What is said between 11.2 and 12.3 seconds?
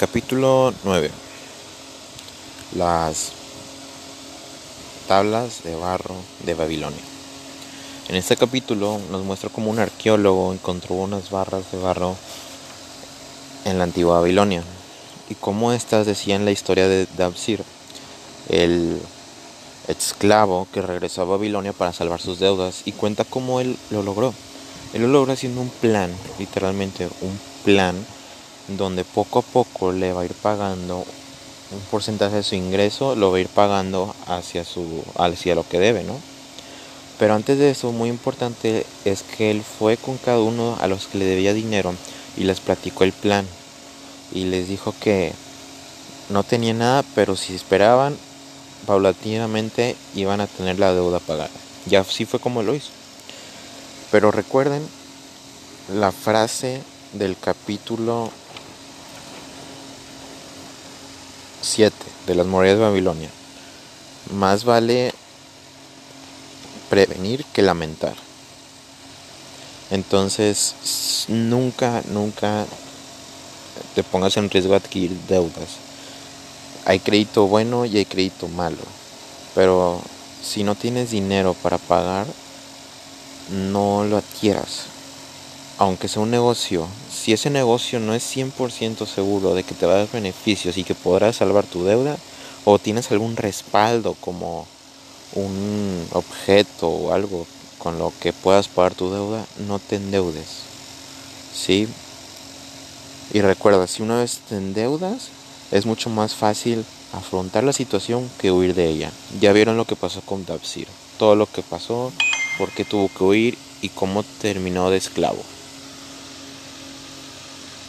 barras de barro